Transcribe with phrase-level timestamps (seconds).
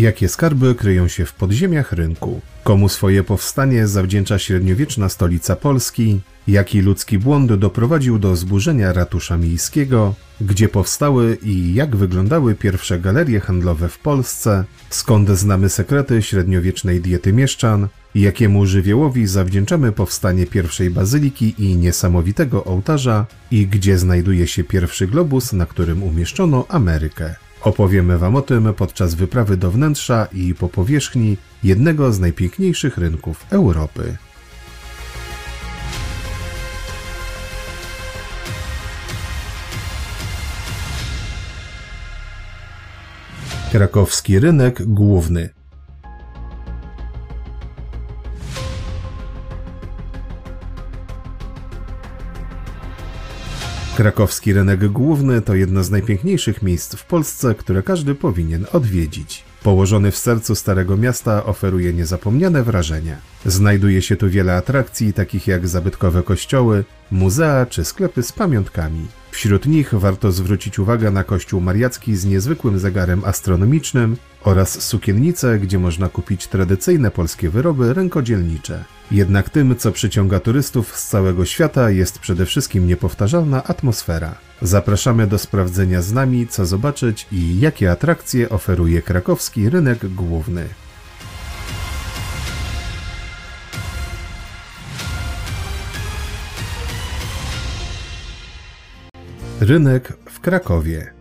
[0.00, 2.40] Jakie skarby kryją się w podziemiach rynku?
[2.64, 6.20] Komu swoje powstanie zawdzięcza średniowieczna stolica Polski?
[6.48, 10.14] Jaki ludzki błąd doprowadził do zburzenia ratusza miejskiego?
[10.40, 14.64] Gdzie powstały i jak wyglądały pierwsze galerie handlowe w Polsce?
[14.90, 17.88] Skąd znamy sekrety średniowiecznej diety mieszczan?
[18.14, 23.26] Jakiemu żywiołowi zawdzięczamy powstanie pierwszej bazyliki i niesamowitego ołtarza?
[23.50, 27.34] I gdzie znajduje się pierwszy globus, na którym umieszczono Amerykę?
[27.60, 33.46] Opowiemy Wam o tym podczas wyprawy do wnętrza i po powierzchni jednego z najpiękniejszych rynków
[33.50, 34.16] Europy.
[43.72, 45.59] Krakowski rynek główny
[54.00, 59.44] Krakowski rynek główny to jedno z najpiękniejszych miejsc w Polsce, które każdy powinien odwiedzić.
[59.62, 63.16] Położony w sercu Starego Miasta oferuje niezapomniane wrażenia.
[63.46, 69.06] Znajduje się tu wiele atrakcji, takich jak zabytkowe kościoły, muzea czy sklepy z pamiątkami.
[69.30, 75.78] Wśród nich warto zwrócić uwagę na kościół mariacki z niezwykłym zegarem astronomicznym oraz sukiennice, gdzie
[75.78, 78.84] można kupić tradycyjne polskie wyroby rękodzielnicze.
[79.10, 84.34] Jednak tym, co przyciąga turystów z całego świata, jest przede wszystkim niepowtarzalna atmosfera.
[84.62, 90.68] Zapraszamy do sprawdzenia z nami, co zobaczyć i jakie atrakcje oferuje krakowski rynek główny.
[99.60, 101.19] Rynek w Krakowie.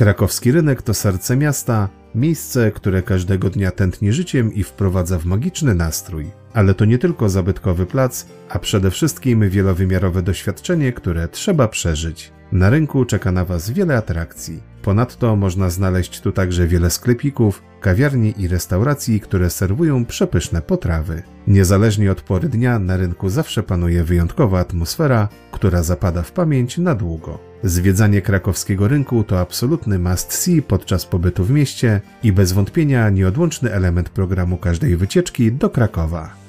[0.00, 5.74] Krakowski rynek to serce miasta, miejsce, które każdego dnia tętni życiem i wprowadza w magiczny
[5.74, 6.30] nastrój.
[6.52, 12.32] Ale to nie tylko zabytkowy plac, a przede wszystkim wielowymiarowe doświadczenie, które trzeba przeżyć.
[12.52, 14.62] Na rynku czeka na Was wiele atrakcji.
[14.82, 21.22] Ponadto można znaleźć tu także wiele sklepików, kawiarni i restauracji, które serwują przepyszne potrawy.
[21.46, 26.94] Niezależnie od pory dnia na rynku zawsze panuje wyjątkowa atmosfera, która zapada w pamięć na
[26.94, 27.49] długo.
[27.64, 33.72] Zwiedzanie krakowskiego rynku to absolutny must see podczas pobytu w mieście i bez wątpienia nieodłączny
[33.72, 36.40] element programu każdej wycieczki do Krakowa.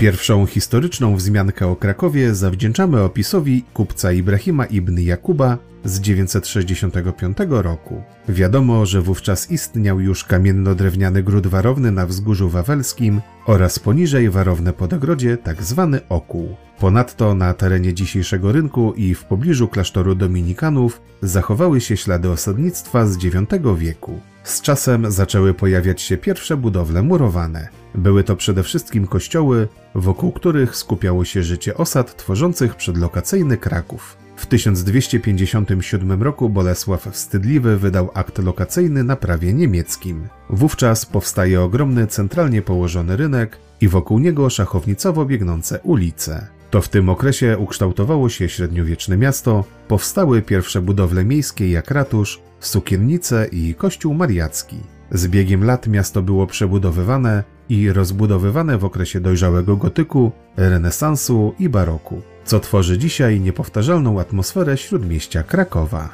[0.00, 8.02] Pierwszą historyczną wzmiankę o Krakowie zawdzięczamy opisowi kupca Ibrahima ibn Jakuba z 965 roku.
[8.28, 15.36] Wiadomo, że wówczas istniał już kamienno-drewniany gród warowny na wzgórzu wawelskim oraz poniżej warowne podogrodzie,
[15.36, 16.56] tak zwany okół.
[16.78, 23.24] Ponadto na terenie dzisiejszego rynku i w pobliżu klasztoru dominikanów zachowały się ślady osadnictwa z
[23.24, 23.36] IX
[23.76, 24.20] wieku.
[24.44, 27.68] Z czasem zaczęły pojawiać się pierwsze budowle murowane.
[27.94, 34.16] Były to przede wszystkim kościoły, wokół których skupiało się życie osad tworzących przedlokacyjny Kraków.
[34.40, 40.28] W 1257 roku Bolesław Wstydliwy wydał akt lokacyjny na prawie niemieckim.
[40.50, 46.46] Wówczas powstaje ogromny centralnie położony rynek i wokół niego szachownicowo biegnące ulice.
[46.70, 53.46] To w tym okresie ukształtowało się średniowieczne miasto, powstały pierwsze budowle miejskie jak ratusz, sukiennice
[53.52, 54.76] i kościół mariacki.
[55.10, 62.22] Z biegiem lat miasto było przebudowywane i rozbudowywane w okresie dojrzałego gotyku, renesansu i baroku,
[62.50, 66.08] co tworzy dzisiaj niepowtarzalną atmosferę śródmieścia Krakowa.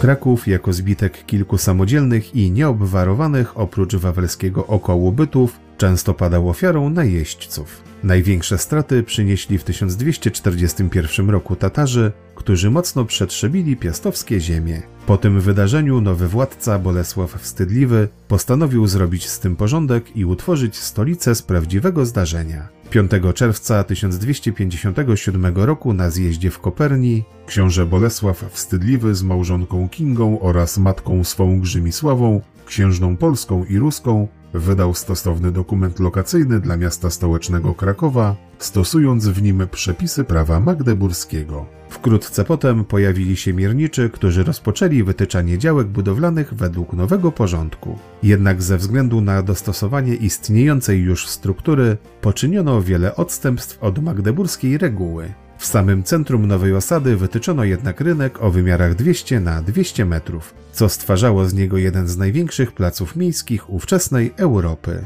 [0.00, 7.91] Kraków jako zbitek kilku samodzielnych i nieobwarowanych oprócz wawelskiego około bytów często padał ofiarą najeźdźców.
[8.04, 14.82] Największe straty przynieśli w 1241 roku Tatarzy, którzy mocno przetrzebili piastowskie ziemie.
[15.06, 21.34] Po tym wydarzeniu nowy władca Bolesław Wstydliwy postanowił zrobić z tym porządek i utworzyć stolicę
[21.34, 22.68] z prawdziwego zdarzenia.
[22.90, 30.78] 5 czerwca 1257 roku na zjeździe w Koperni książę Bolesław Wstydliwy z małżonką Kingą oraz
[30.78, 38.36] matką swą Grzymisławą, księżną polską i ruską, wydał stosowny dokument lokacyjny dla miasta stołecznego Krakowa,
[38.58, 41.66] stosując w nim przepisy prawa magdeburskiego.
[41.88, 47.98] Wkrótce potem pojawili się mierniczy, którzy rozpoczęli wytyczanie działek budowlanych według nowego porządku.
[48.22, 55.32] Jednak ze względu na dostosowanie istniejącej już struktury poczyniono wiele odstępstw od magdeburskiej reguły.
[55.62, 60.88] W samym centrum nowej osady wytyczono jednak rynek o wymiarach 200 na 200 metrów, co
[60.88, 65.04] stwarzało z niego jeden z największych placów miejskich ówczesnej Europy.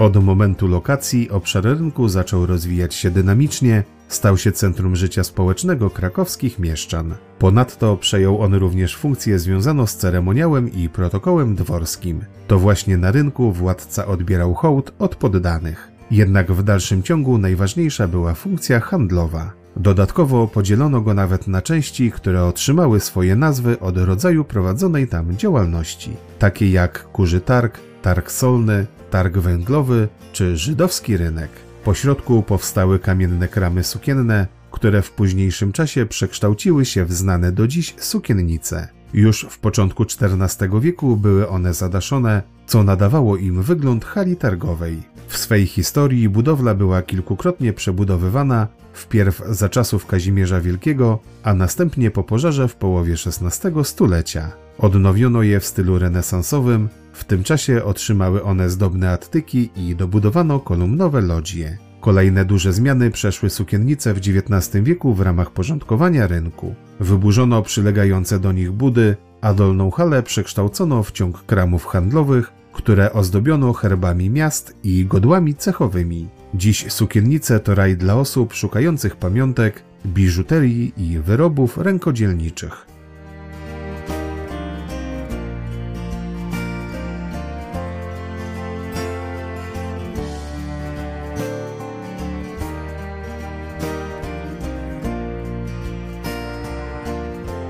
[0.00, 6.58] Od momentu lokacji obszar rynku zaczął rozwijać się dynamicznie, stał się centrum życia społecznego krakowskich
[6.58, 7.14] mieszczan.
[7.38, 12.24] Ponadto przejął on również funkcję związaną z ceremoniałem i protokołem dworskim.
[12.46, 15.90] To właśnie na rynku władca odbierał hołd od poddanych.
[16.10, 19.52] Jednak w dalszym ciągu najważniejsza była funkcja handlowa.
[19.76, 26.10] Dodatkowo podzielono go nawet na części, które otrzymały swoje nazwy od rodzaju prowadzonej tam działalności,
[26.38, 31.50] takie jak kurzy targ, targ solny, targ węglowy czy żydowski rynek.
[31.84, 37.66] Po środku powstały kamienne kramy sukienne, które w późniejszym czasie przekształciły się w znane do
[37.66, 38.88] dziś sukiennice.
[39.14, 45.02] Już w początku XIV wieku były one zadaszone, co nadawało im wygląd hali targowej.
[45.28, 52.22] W swej historii budowla była kilkukrotnie przebudowywana, wpierw za czasów Kazimierza Wielkiego, a następnie po
[52.24, 54.52] pożarze w połowie XVI stulecia.
[54.78, 56.88] Odnowiono je w stylu renesansowym,
[57.20, 61.78] w tym czasie otrzymały one zdobne attyki i dobudowano kolumnowe lodzie.
[62.00, 66.74] Kolejne duże zmiany przeszły sukiennice w XIX wieku w ramach porządkowania rynku.
[67.00, 73.72] Wyburzono przylegające do nich budy, a dolną halę przekształcono w ciąg kramów handlowych, które ozdobiono
[73.72, 76.28] herbami miast i godłami cechowymi.
[76.54, 82.89] Dziś sukiennice to raj dla osób szukających pamiątek, biżuterii i wyrobów rękodzielniczych.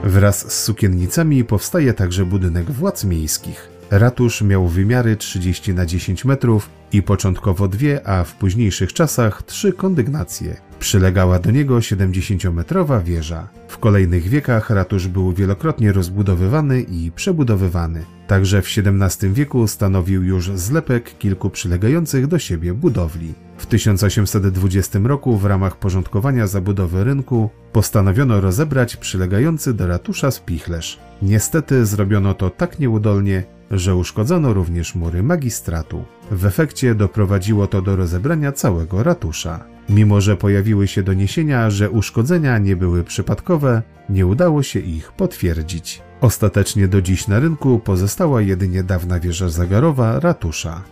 [0.04, 3.68] Wraz z sukiennicami powstaje także budynek władz miejskich.
[3.90, 9.72] Ratusz miał wymiary 30 na 10 metrów i początkowo dwie, a w późniejszych czasach trzy
[9.72, 10.56] kondygnacje.
[10.78, 13.48] Przylegała do niego 70-metrowa wieża.
[13.68, 18.04] W kolejnych wiekach ratusz był wielokrotnie rozbudowywany i przebudowywany.
[18.26, 23.34] Także w XVII wieku stanowił już zlepek kilku przylegających do siebie budowli.
[23.60, 30.98] W 1820 roku w ramach porządkowania zabudowy rynku postanowiono rozebrać przylegający do ratusza spichlerz.
[31.22, 36.04] Niestety zrobiono to tak nieudolnie, że uszkodzono również mury magistratu.
[36.30, 39.64] W efekcie doprowadziło to do rozebrania całego ratusza.
[39.88, 46.02] Mimo, że pojawiły się doniesienia, że uszkodzenia nie były przypadkowe, nie udało się ich potwierdzić.
[46.20, 50.82] Ostatecznie do dziś na rynku pozostała jedynie dawna wieża zagarowa ratusza.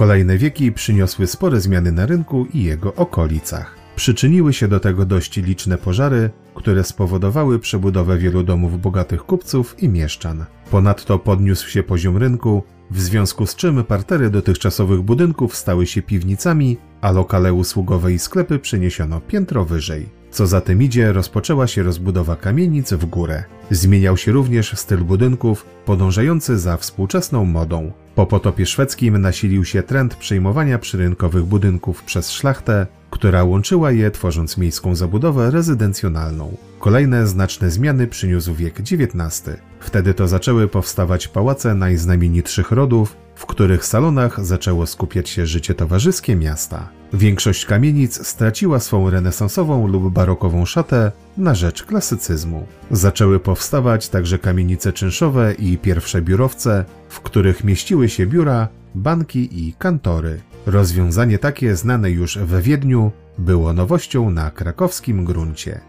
[0.00, 3.76] Kolejne wieki przyniosły spore zmiany na rynku i jego okolicach.
[3.96, 9.88] Przyczyniły się do tego dość liczne pożary, które spowodowały przebudowę wielu domów bogatych kupców i
[9.88, 10.44] mieszczan.
[10.70, 16.76] Ponadto podniósł się poziom rynku, w związku z czym partery dotychczasowych budynków stały się piwnicami,
[17.00, 20.19] a lokale usługowe i sklepy przeniesiono piętro wyżej.
[20.30, 23.44] Co za tym idzie, rozpoczęła się rozbudowa kamienic w górę.
[23.70, 27.92] Zmieniał się również styl budynków, podążający za współczesną modą.
[28.14, 34.58] Po potopie szwedzkim nasilił się trend przejmowania przyrynkowych budynków przez szlachtę, która łączyła je tworząc
[34.58, 36.56] miejską zabudowę rezydencjonalną.
[36.80, 39.56] Kolejne znaczne zmiany przyniósł wiek XIX.
[39.80, 46.36] Wtedy to zaczęły powstawać pałace najznamienitszych rodów, w których salonach zaczęło skupiać się życie towarzyskie
[46.36, 46.99] miasta.
[47.12, 52.66] Większość kamienic straciła swą renesansową lub barokową szatę na rzecz klasycyzmu.
[52.90, 59.74] Zaczęły powstawać także kamienice czynszowe i pierwsze biurowce, w których mieściły się biura, banki i
[59.78, 60.40] kantory.
[60.66, 65.80] Rozwiązanie takie znane już we Wiedniu było nowością na krakowskim gruncie.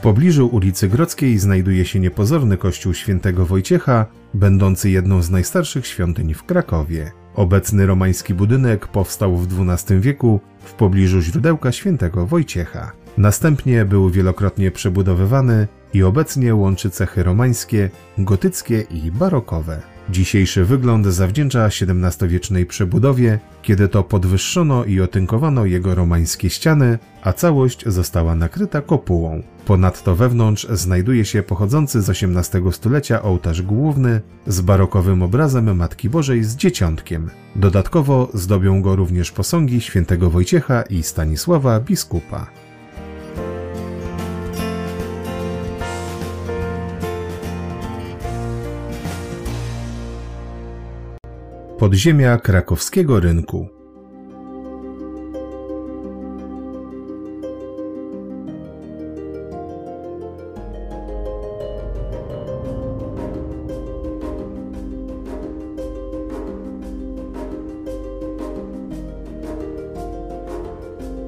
[0.00, 6.44] Pobliżu ulicy Grodzkiej znajduje się niepozorny kościół świętego Wojciecha, będący jedną z najstarszych świątyń w
[6.44, 7.12] Krakowie.
[7.34, 12.92] Obecny romański budynek powstał w XII wieku w pobliżu źródełka świętego Wojciecha.
[13.18, 19.82] Następnie był wielokrotnie przebudowywany i obecnie łączy cechy romańskie, gotyckie i barokowe.
[20.10, 27.84] Dzisiejszy wygląd zawdzięcza XVII-wiecznej przebudowie, kiedy to podwyższono i otynkowano jego romańskie ściany, a całość
[27.86, 29.42] została nakryta kopułą.
[29.66, 36.44] Ponadto wewnątrz znajduje się pochodzący z XVIII stulecia ołtarz główny z barokowym obrazem Matki Bożej
[36.44, 37.30] z dzieciątkiem.
[37.56, 42.46] Dodatkowo zdobią go również posągi świętego Wojciecha i Stanisława biskupa.
[51.80, 53.68] Podziemia krakowskiego rynku.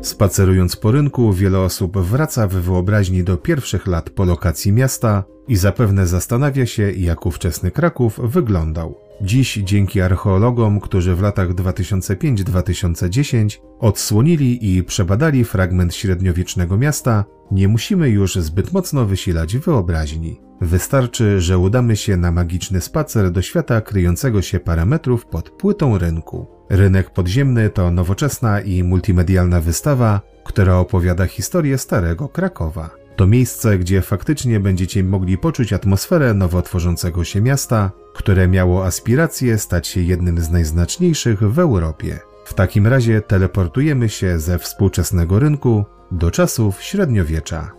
[0.02, 5.56] Spacerując po rynku, wiele osób wraca w wyobraźni do pierwszych lat po lokacji miasta i
[5.56, 8.94] zapewne zastanawia się, jak ówczesny Kraków wyglądał.
[9.20, 18.08] Dziś dzięki archeologom, którzy w latach 2005-2010 odsłonili i przebadali fragment średniowiecznego miasta, nie musimy
[18.08, 20.40] już zbyt mocno wysilać wyobraźni.
[20.61, 25.99] Wystarczy, że udamy się na magiczny spacer do świata kryjącego się parę metrów pod płytą
[25.99, 26.46] rynku.
[26.70, 33.01] Rynek podziemny to nowoczesna i multimedialna wystawa, która opowiada historię starego Krakowa.
[33.16, 39.59] To miejsce, gdzie faktycznie będziecie mogli poczuć atmosferę nowo tworzącego się miasta, które miało aspiracje
[39.59, 42.19] stać się jednym z najznaczniejszych w Europie.
[42.45, 47.73] W takim razie teleportujemy się ze współczesnego rynku do czasów średniowiecza.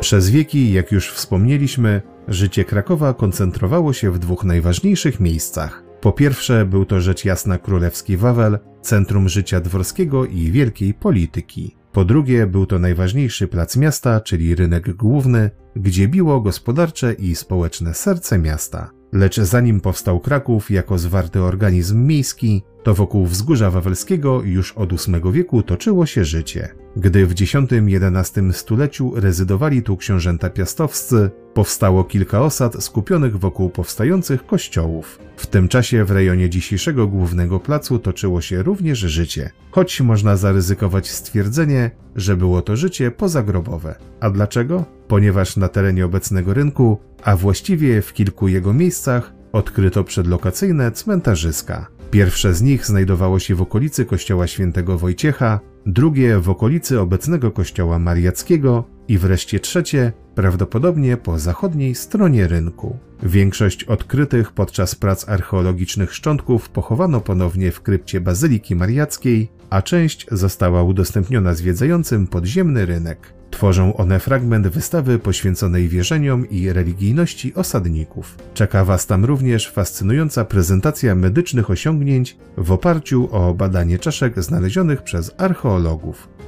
[0.00, 5.82] Przez wieki, jak już wspomnieliśmy, życie Krakowa koncentrowało się w dwóch najważniejszych miejscach.
[6.00, 11.76] Po pierwsze, był to rzecz jasna królewski Wawel, centrum życia dworskiego i wielkiej polityki.
[11.92, 17.94] Po drugie, był to najważniejszy plac miasta, czyli rynek główny, gdzie biło gospodarcze i społeczne
[17.94, 18.90] serce miasta.
[19.12, 25.32] Lecz zanim powstał Kraków jako zwarty organizm miejski, to wokół wzgórza wawelskiego już od VIII
[25.32, 26.68] wieku toczyło się życie.
[26.96, 35.18] Gdy w X-XI stuleciu rezydowali tu książęta piastowscy, powstało kilka osad skupionych wokół powstających kościołów.
[35.36, 41.10] W tym czasie w rejonie dzisiejszego głównego placu toczyło się również życie, choć można zaryzykować
[41.10, 43.94] stwierdzenie, że było to życie pozagrobowe.
[44.20, 44.84] A dlaczego?
[45.08, 51.93] Ponieważ na terenie obecnego rynku, a właściwie w kilku jego miejscach, odkryto przedlokacyjne cmentarzyska.
[52.14, 57.98] Pierwsze z nich znajdowało się w okolicy kościoła świętego Wojciecha, drugie w okolicy obecnego kościoła
[57.98, 62.98] mariackiego i wreszcie trzecie prawdopodobnie po zachodniej stronie rynku.
[63.22, 70.82] Większość odkrytych podczas prac archeologicznych szczątków pochowano ponownie w krypcie Bazyliki Mariackiej, a część została
[70.82, 73.34] udostępniona zwiedzającym podziemny rynek.
[73.50, 78.38] Tworzą one fragment wystawy poświęconej wierzeniom i religijności osadników.
[78.54, 85.34] Czeka Was tam również fascynująca prezentacja medycznych osiągnięć w oparciu o badanie czaszek znalezionych przez
[85.38, 85.73] archeologów.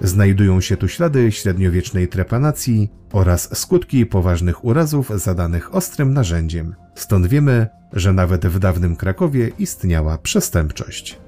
[0.03, 6.75] Znajdują się tu ślady średniowiecznej trepanacji oraz skutki poważnych urazów zadanych ostrym narzędziem.
[6.95, 11.19] Stąd wiemy, że nawet w dawnym Krakowie istniała przestępczość.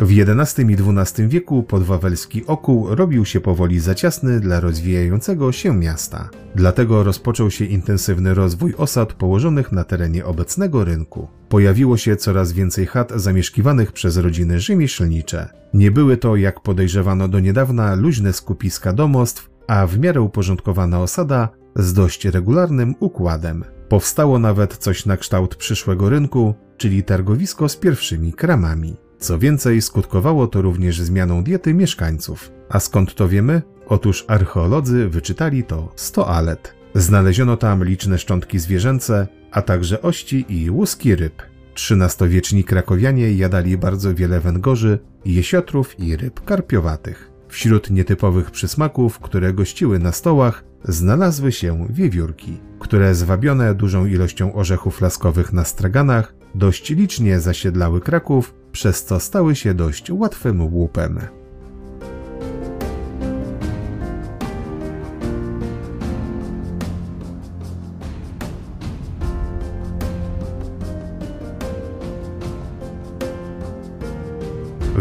[0.00, 5.74] W XI i XII wieku podwawelski Okół robił się powoli za ciasny dla rozwijającego się
[5.74, 6.30] miasta.
[6.54, 11.28] Dlatego rozpoczął się intensywny rozwój osad położonych na terenie obecnego rynku.
[11.48, 15.48] Pojawiło się coraz więcej chat zamieszkiwanych przez rodziny rzemieślnicze.
[15.74, 21.48] Nie były to, jak podejrzewano do niedawna, luźne skupiska domostw, a w miarę uporządkowana osada
[21.76, 23.64] z dość regularnym układem.
[23.88, 29.07] Powstało nawet coś na kształt przyszłego rynku, czyli targowisko z pierwszymi kramami.
[29.18, 32.52] Co więcej, skutkowało to również zmianą diety mieszkańców.
[32.68, 33.62] A skąd to wiemy?
[33.86, 36.74] Otóż archeolodzy wyczytali to z toalet.
[36.94, 41.42] Znaleziono tam liczne szczątki zwierzęce, a także ości i łuski ryb.
[41.74, 47.30] XIII-wieczni krakowianie jadali bardzo wiele węgorzy, jesiotrów i ryb karpiowatych.
[47.48, 55.00] Wśród nietypowych przysmaków, które gościły na stołach, znalazły się wiewiórki, które zwabione dużą ilością orzechów
[55.00, 61.20] laskowych na straganach dość licznie zasiedlały Kraków przez co stały się dość łatwym łupem.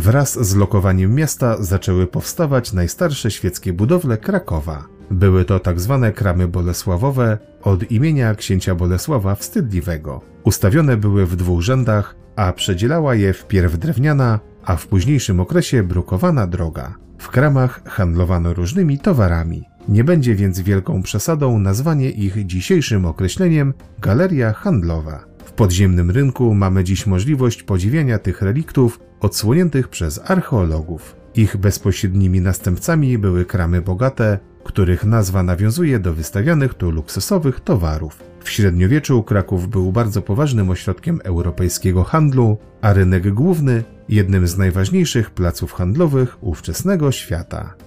[0.07, 4.85] Wraz z lokowaniem miasta zaczęły powstawać najstarsze świeckie budowle Krakowa.
[5.11, 10.21] Były to tak zwane kramy bolesławowe od imienia księcia Bolesława Wstydliwego.
[10.43, 16.47] Ustawione były w dwóch rzędach, a przedzielała je wpierw drewniana, a w późniejszym okresie brukowana
[16.47, 16.95] droga.
[17.17, 19.63] W kramach handlowano różnymi towarami.
[19.89, 25.25] Nie będzie więc wielką przesadą nazwanie ich dzisiejszym określeniem galeria handlowa.
[25.45, 31.15] W podziemnym rynku mamy dziś możliwość podziwiania tych reliktów odsłoniętych przez archeologów.
[31.35, 38.23] Ich bezpośrednimi następcami były kramy bogate, których nazwa nawiązuje do wystawianych tu luksusowych towarów.
[38.43, 45.31] W średniowieczu Kraków był bardzo poważnym ośrodkiem europejskiego handlu, a rynek główny jednym z najważniejszych
[45.31, 47.86] placów handlowych ówczesnego świata.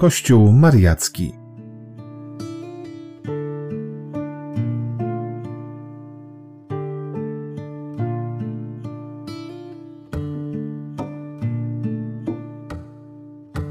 [0.00, 1.39] Kościół Mariacki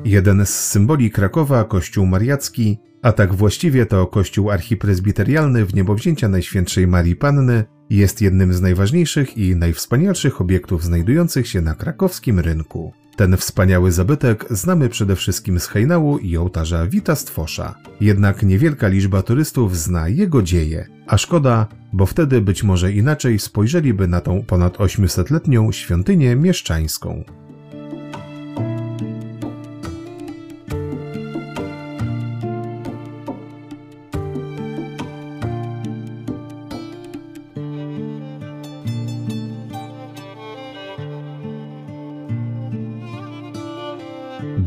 [0.09, 6.87] Jeden z symboli Krakowa, Kościół Mariacki, a tak właściwie to Kościół archipresbiterialny w niebowzięcia Najświętszej
[6.87, 12.93] Marii Panny, jest jednym z najważniejszych i najwspanialszych obiektów znajdujących się na krakowskim rynku.
[13.15, 17.75] Ten wspaniały zabytek znamy przede wszystkim z hejnału i ołtarza Wita Stwosza.
[18.01, 24.07] Jednak niewielka liczba turystów zna jego dzieje, a szkoda, bo wtedy być może inaczej spojrzeliby
[24.07, 27.23] na tą ponad 800-letnią świątynię mieszczańską.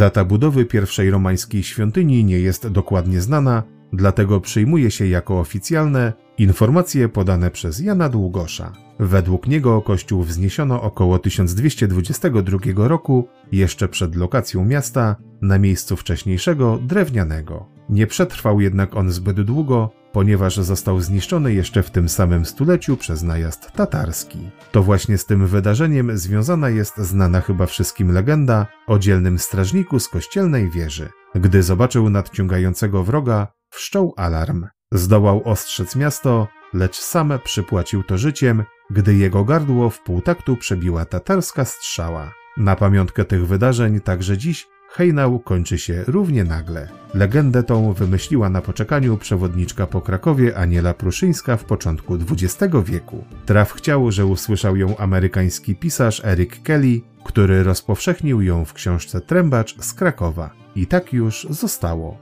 [0.02, 3.62] Data budowy pierwszej romańskiej świątyni nie jest dokładnie znana,
[3.92, 8.72] dlatego przyjmuje się jako oficjalne informacje podane przez Jana Długosza.
[8.98, 17.66] Według niego kościół wzniesiono około 1222 roku, jeszcze przed lokacją miasta, na miejscu wcześniejszego drewnianego.
[17.88, 23.22] Nie przetrwał jednak on zbyt długo, ponieważ został zniszczony jeszcze w tym samym stuleciu przez
[23.22, 24.50] najazd tatarski.
[24.72, 30.08] To właśnie z tym wydarzeniem związana jest znana chyba wszystkim legenda o dzielnym strażniku z
[30.08, 31.08] kościelnej wieży.
[31.34, 34.66] Gdy zobaczył nadciągającego wroga, wszczął alarm.
[34.92, 41.64] Zdołał ostrzec miasto, lecz sam przypłacił to życiem, gdy jego gardło w półtaktu przebiła tatarska
[41.64, 42.32] strzała.
[42.56, 46.88] Na pamiątkę tych wydarzeń także dziś hejnał kończy się równie nagle.
[47.14, 53.24] Legendę tą wymyśliła na poczekaniu przewodniczka po Krakowie Aniela Pruszyńska w początku XX wieku.
[53.46, 59.76] Traf chciał, że usłyszał ją amerykański pisarz Eric Kelly, który rozpowszechnił ją w książce Trębacz
[59.80, 60.50] z Krakowa.
[60.76, 62.18] I tak już zostało.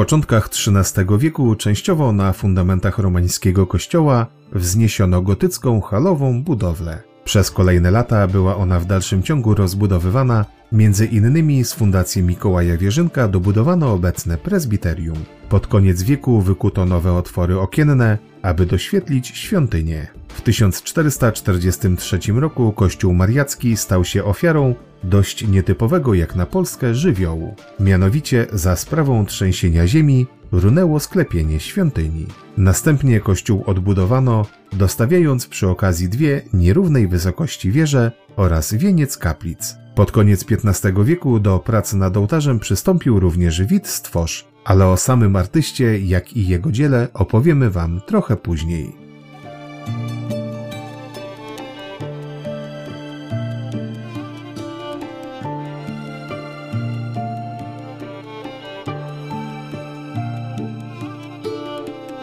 [0.00, 7.02] Początkach XIII wieku częściowo na fundamentach romańskiego kościoła wzniesiono gotycką halową budowlę.
[7.24, 13.28] Przez kolejne lata była ona w dalszym ciągu rozbudowywana, między innymi z fundacji Mikołaja Wierzynka
[13.28, 15.18] dobudowano obecne prezbiterium.
[15.48, 20.06] Pod koniec wieku wykuto nowe otwory okienne, aby doświetlić świątynię.
[20.28, 27.54] W 1443 roku kościół mariacki stał się ofiarą dość nietypowego jak na Polskę żywiołu.
[27.80, 32.26] Mianowicie za sprawą trzęsienia ziemi runęło sklepienie świątyni.
[32.56, 39.76] Następnie kościół odbudowano, dostawiając przy okazji dwie nierównej wysokości wieże oraz wieniec kaplic.
[39.94, 45.36] Pod koniec XV wieku do prac nad ołtarzem przystąpił również Wit Stworz, ale o samym
[45.36, 49.00] artyście, jak i jego dziele opowiemy Wam trochę później.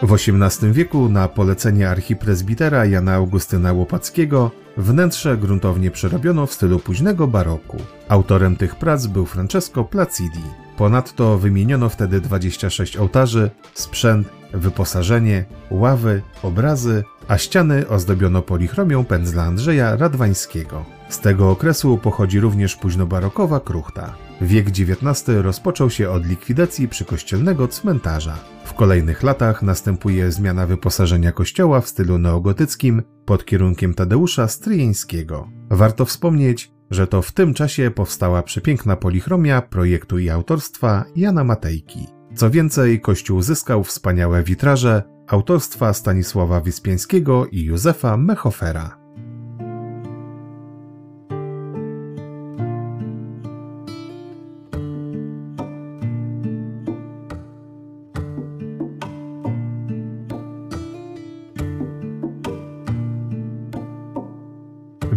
[0.02, 7.26] W XVIII wieku na polecenie archipresbitera Jana Augustyna Łopackiego wnętrze gruntownie przerobiono w stylu późnego
[7.26, 7.76] baroku.
[8.08, 10.42] Autorem tych prac był Francesco Placidi.
[10.76, 19.96] Ponadto wymieniono wtedy 26 ołtarzy, sprzęt, wyposażenie, ławy, obrazy, a ściany ozdobiono polichromią pędzla Andrzeja
[19.96, 20.84] Radwańskiego.
[21.08, 24.27] Z tego okresu pochodzi również późnobarokowa kruchta.
[24.40, 28.38] Wiek XIX rozpoczął się od likwidacji przykościelnego cmentarza.
[28.64, 35.48] W kolejnych latach następuje zmiana wyposażenia kościoła w stylu neogotyckim pod kierunkiem Tadeusza Stryjeńskiego.
[35.70, 42.06] Warto wspomnieć, że to w tym czasie powstała przepiękna polichromia projektu i autorstwa Jana Matejki.
[42.34, 48.97] Co więcej, kościół zyskał wspaniałe witraże autorstwa Stanisława Wyspiańskiego i Józefa Mechofera.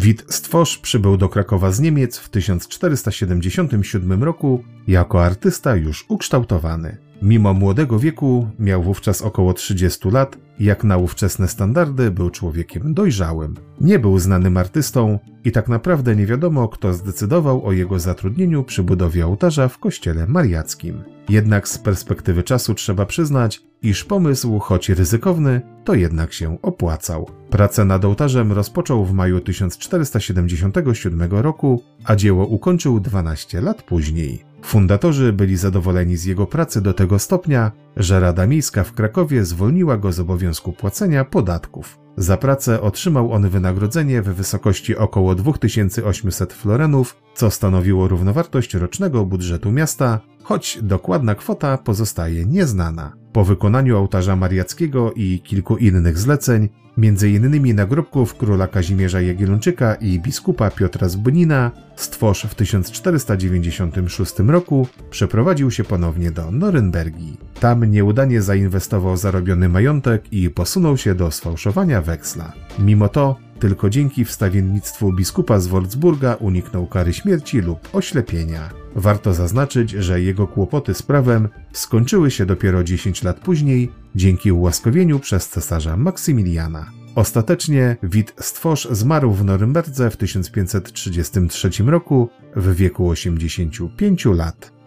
[0.02, 6.98] Wit Stworz przybył do Krakowa z Niemiec w 1477 roku jako artysta już ukształtowany.
[7.22, 13.56] Mimo młodego wieku, miał wówczas około 30 lat, jak na ówczesne standardy był człowiekiem dojrzałym.
[13.82, 18.84] Nie był znanym artystą i tak naprawdę nie wiadomo, kto zdecydował o jego zatrudnieniu przy
[18.84, 21.04] budowie ołtarza w kościele mariackim.
[21.30, 27.30] Jednak z perspektywy czasu trzeba przyznać, iż pomysł, choć ryzykowny, to jednak się opłacał.
[27.50, 34.51] Pracę nad ołtarzem rozpoczął w maju 1477 roku, a dzieło ukończył 12 lat później.
[34.64, 39.98] Fundatorzy byli zadowoleni z jego pracy do tego stopnia, że Rada Miejska w Krakowie zwolniła
[39.98, 42.00] go z obowiązku płacenia podatków.
[42.18, 49.72] Za pracę otrzymał on wynagrodzenie w wysokości około 2800 florenów, co stanowiło równowartość rocznego budżetu
[49.72, 53.14] miasta, choć dokładna kwota pozostaje nieznana.
[53.34, 57.76] Po wykonaniu ołtarza mariackiego i kilku innych zleceń, m.in.
[57.76, 66.32] nagrobków króla Kazimierza Jagiellończyka i biskupa Piotra Zbunina, stworz w 1496 roku przeprowadził się ponownie
[66.32, 67.38] do Norymbergi.
[67.60, 72.54] Tam nieudanie zainwestował zarobiony majątek i posunął się do sfałszowania weksla.
[72.80, 78.70] Mimo to tylko dzięki wstawiennictwu biskupa z Wolfsburga uniknął kary śmierci lub oślepienia.
[78.96, 85.20] Warto zaznaczyć, że jego kłopoty z prawem skończyły się dopiero 10 lat później dzięki ułaskowieniu
[85.20, 86.86] przez cesarza Maksymiliana.
[87.16, 94.81] Ostatecznie Wit Stworz zmarł w Norymberdze w 1533 roku w wieku 85 lat.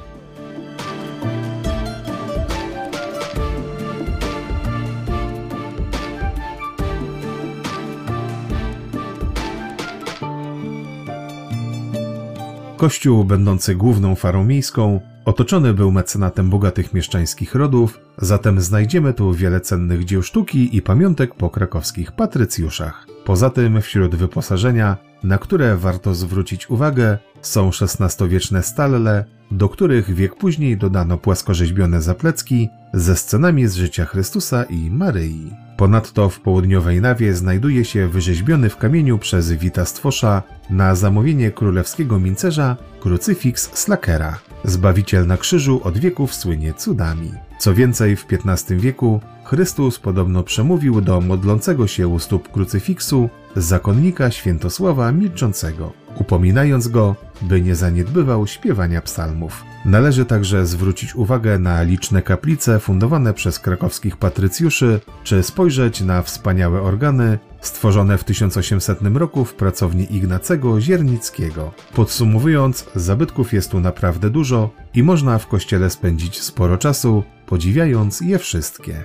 [12.79, 19.61] Kościół, będący główną farą miejską, otoczony był mecenatem bogatych mieszczańskich rodów, zatem znajdziemy tu wiele
[19.61, 23.07] cennych dzieł sztuki i pamiątek po krakowskich patrycjuszach.
[23.25, 30.35] Poza tym wśród wyposażenia, na które warto zwrócić uwagę, są XVI-wieczne stalle, do których wiek
[30.35, 35.68] później dodano płaskorzeźbione zaplecki ze scenami z życia Chrystusa i Maryi.
[35.79, 42.19] Ponadto w południowej nawie znajduje się wyrzeźbiony w kamieniu przez Wita Stwosza na zamówienie królewskiego
[42.19, 44.39] mincerza krucyfiks Slakera.
[44.63, 47.31] Zbawiciel na krzyżu od wieków słynie cudami.
[47.59, 54.31] Co więcej, w XV wieku Chrystus podobno przemówił do modlącego się u stóp krucyfiksu zakonnika
[54.31, 59.63] Świętosława Milczącego, upominając go, by nie zaniedbywał śpiewania psalmów.
[59.85, 66.81] Należy także zwrócić uwagę na liczne kaplice fundowane przez krakowskich patrycjuszy, czy spojrzeć na wspaniałe
[66.81, 71.71] organy stworzone w 1800 roku w pracowni Ignacego Ziernickiego.
[71.95, 78.39] Podsumowując, zabytków jest tu naprawdę dużo i można w kościele spędzić sporo czasu, podziwiając je
[78.39, 79.03] wszystkie.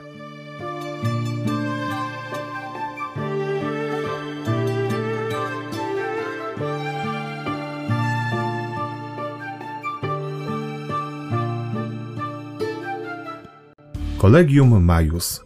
[14.24, 15.44] Collegium Majus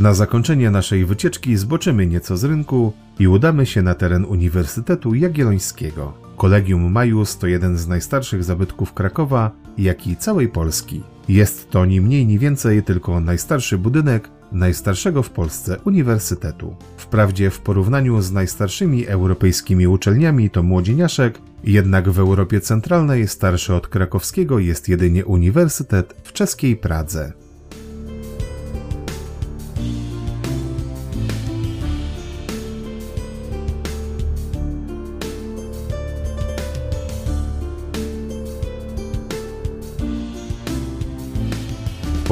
[0.00, 6.31] Na zakończenie naszej wycieczki zboczymy nieco z rynku i udamy się na teren Uniwersytetu Jagiellońskiego.
[6.42, 11.02] Kolegium Majus to jeden z najstarszych zabytków Krakowa, jak i całej Polski.
[11.28, 16.76] Jest to ni mniej ni więcej tylko najstarszy budynek najstarszego w Polsce uniwersytetu.
[16.96, 23.88] Wprawdzie w porównaniu z najstarszymi europejskimi uczelniami to młodzieniaszek, jednak w Europie Centralnej starszy od
[23.88, 27.41] krakowskiego jest jedynie uniwersytet w czeskiej Pradze.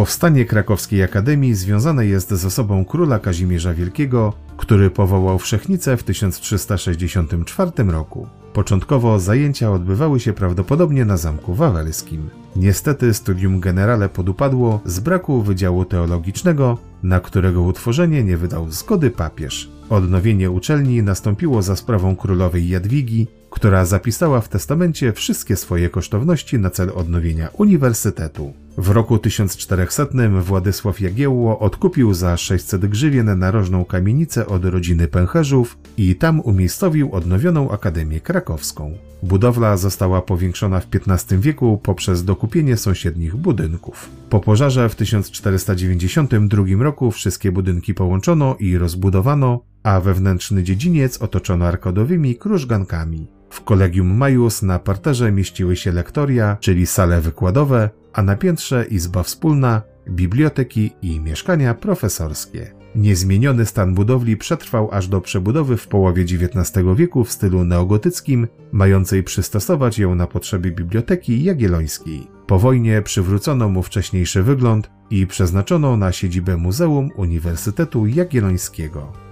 [0.01, 7.71] Powstanie krakowskiej akademii związane jest z osobą króla Kazimierza Wielkiego, który powołał Wszechnicę w 1364
[7.87, 8.27] roku.
[8.53, 12.31] Początkowo zajęcia odbywały się prawdopodobnie na Zamku Wawelskim.
[12.57, 19.71] Niestety studium generale podupadło z braku Wydziału Teologicznego, na którego utworzenie nie wydał zgody papież.
[19.91, 26.71] Odnowienie uczelni nastąpiło za sprawą królowej Jadwigi, która zapisała w testamencie wszystkie swoje kosztowności na
[26.71, 28.53] cel odnowienia uniwersytetu.
[28.79, 30.07] W roku 1400
[30.41, 37.71] Władysław Jagiełło odkupił za 600 grzywien narożną kamienicę od rodziny pęcherzów i tam umiejscowił odnowioną
[37.71, 38.95] Akademię Krakowską.
[39.23, 44.11] Budowla została powiększona w XV wieku poprzez dokupienie sąsiednich budynków.
[44.31, 52.37] Po pożarze w 1492 roku wszystkie budynki połączono i rozbudowano, a wewnętrzny dziedziniec otoczono arkadowymi
[52.37, 53.27] krużgankami.
[53.51, 59.23] W Kolegium Majus na parterze mieściły się lektoria, czyli sale wykładowe, a na piętrze izba
[59.23, 62.81] wspólna, biblioteki i mieszkania profesorskie.
[62.95, 69.23] Niezmieniony stan budowli przetrwał aż do przebudowy w połowie XIX wieku w stylu neogotyckim, mającej
[69.23, 72.27] przystosować ją na potrzeby Biblioteki Jagiellońskiej.
[72.47, 79.30] Po wojnie przywrócono mu wcześniejszy wygląd i przeznaczono na siedzibę Muzeum Uniwersytetu Jagiellońskiego.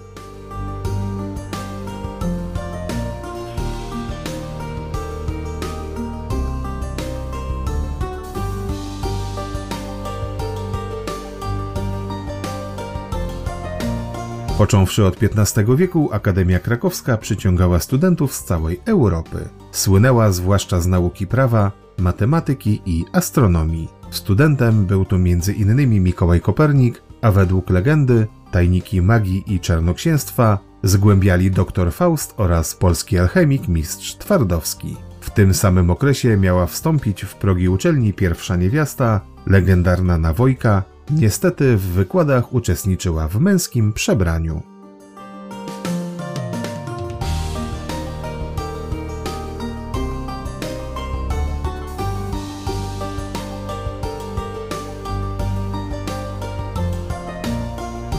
[14.59, 19.49] Począwszy od XV wieku, Akademia Krakowska przyciągała studentów z całej Europy.
[19.73, 23.89] Słynęła zwłaszcza z nauki prawa, matematyki i astronomii.
[24.11, 26.03] Studentem był tu m.in.
[26.03, 33.69] Mikołaj Kopernik, a według legendy tajniki magii i czarnoksięstwa zgłębiali dr Faust oraz polski alchemik
[33.69, 34.97] mistrz Twardowski.
[35.21, 41.81] W tym samym okresie miała wstąpić w progi uczelni pierwsza niewiasta, legendarna Nawojka, Niestety w
[41.81, 44.78] wykładach uczestniczyła w męskim przebraniu.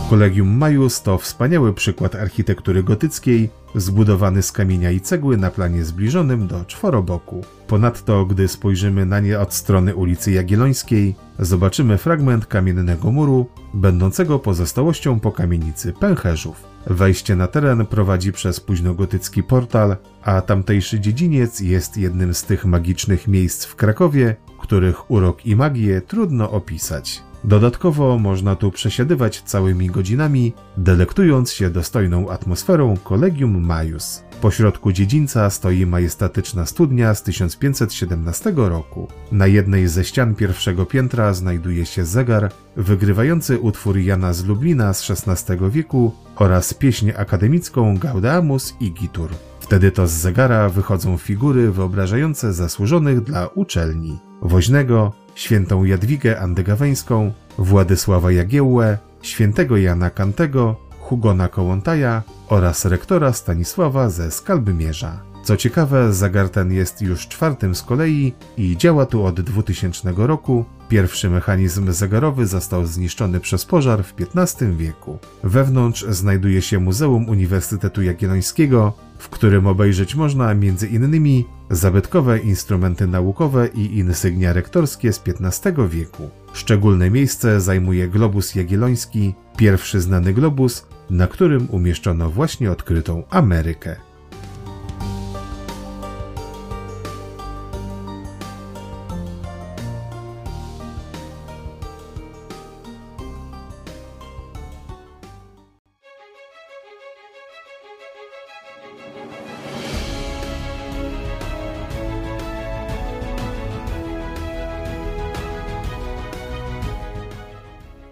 [0.10, 6.48] Kolegium Majus to wspaniały przykład architektury gotyckiej, zbudowany z kamienia i cegły na planie zbliżonym
[6.48, 7.42] do czworoboku.
[7.68, 15.20] Ponadto, gdy spojrzymy na nie od strony ulicy Jagiellońskiej, zobaczymy fragment kamiennego muru, będącego pozostałością
[15.20, 16.64] po kamienicy pęcherzów.
[16.88, 23.28] Wejście na teren prowadzi przez późnogotycki portal, a tamtejszy dziedziniec jest jednym z tych magicznych
[23.28, 27.29] miejsc w Krakowie, których urok i magię trudno opisać.
[27.44, 34.24] Dodatkowo można tu przesiadywać całymi godzinami, delektując się dostojną atmosferą Collegium Majus.
[34.42, 39.08] Pośrodku dziedzińca stoi majestatyczna studnia z 1517 roku.
[39.32, 45.12] Na jednej ze ścian pierwszego piętra znajduje się zegar wygrywający utwór Jana z Lublina z
[45.12, 49.30] XVI wieku oraz pieśń akademicką Gaudeamus Igitur
[49.70, 54.20] Wtedy to z zegara wychodzą figury wyobrażające zasłużonych dla uczelni.
[54.42, 64.32] Woźnego, świętą Jadwigę Andegaweńską, Władysława Jagiełłę, świętego Jana Kantego, Hugona Kołątaja oraz rektora Stanisława ze
[64.32, 65.22] Skalbymierza.
[65.44, 70.66] Co ciekawe, zegar ten jest już czwartym z kolei i działa tu od 2000 roku.
[70.90, 75.18] Pierwszy mechanizm zegarowy został zniszczony przez pożar w XV wieku.
[75.44, 81.44] Wewnątrz znajduje się Muzeum Uniwersytetu Jagiellońskiego, w którym obejrzeć można m.in.
[81.70, 86.30] zabytkowe instrumenty naukowe i insygnia rektorskie z XV wieku.
[86.54, 94.09] Szczególne miejsce zajmuje globus jagielloński, pierwszy znany globus, na którym umieszczono właśnie odkrytą Amerykę.